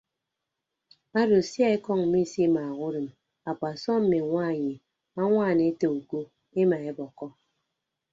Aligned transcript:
Odo 1.19 1.37
sia 1.49 1.67
ekọñ 1.75 1.99
misimaaha 2.11 2.73
udịm 2.87 3.07
akpasọm 3.49 3.99
mme 4.03 4.17
añwanyi 4.25 4.75
ñwaan 5.27 5.59
ete 5.69 5.87
uko 5.99 6.19
emaebọkkọ. 6.61 7.27